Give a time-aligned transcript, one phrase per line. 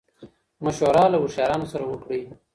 [0.63, 2.21] مشوره له هوښيارانو سره وکړئ.